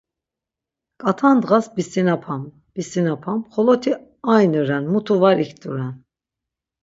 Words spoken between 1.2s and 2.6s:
ndğas bisinapam,